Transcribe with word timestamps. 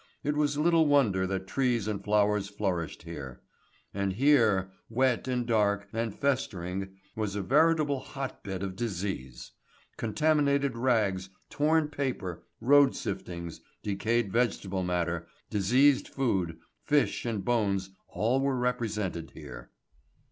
It 0.23 0.35
was 0.35 0.57
little 0.57 0.87
wonder 0.87 1.27
that 1.27 1.45
trees 1.45 1.87
and 1.87 2.03
flowers 2.03 2.49
flourished 2.49 3.03
here. 3.03 3.39
And 3.93 4.13
here 4.13 4.71
wet, 4.89 5.27
and 5.27 5.45
dark, 5.45 5.87
and 5.93 6.11
festering 6.11 6.97
was 7.15 7.35
a 7.35 7.43
veritable 7.43 7.99
hotbed 7.99 8.63
of 8.63 8.75
disease. 8.75 9.51
Contaminated 9.97 10.75
rags, 10.75 11.29
torn 11.51 11.87
paper, 11.87 12.41
road 12.59 12.95
siftings, 12.95 13.59
decayed 13.83 14.33
vegetable 14.33 14.81
matter, 14.81 15.27
diseased 15.51 16.07
food, 16.07 16.57
fish 16.83 17.23
and 17.23 17.45
bones 17.45 17.91
all 18.07 18.41
were 18.41 18.57
represented 18.57 19.29
here. 19.35 19.69